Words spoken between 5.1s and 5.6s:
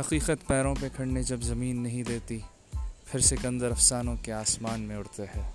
ہیں۔